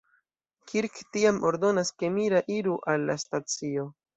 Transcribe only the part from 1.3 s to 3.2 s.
ordonas ke Mira iru al